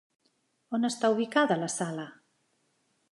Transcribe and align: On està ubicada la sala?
On 0.77 0.87
està 0.89 1.11
ubicada 1.17 1.59
la 1.65 1.71
sala? 1.75 2.07